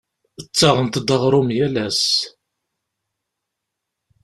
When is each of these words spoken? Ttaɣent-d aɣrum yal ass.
Ttaɣent-d 0.45 1.09
aɣrum 1.15 1.49
yal 1.57 1.75
ass. 1.85 2.03